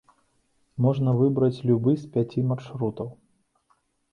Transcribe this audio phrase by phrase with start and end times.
[0.85, 3.07] Можна выбраць любы з пяці маршрутаў.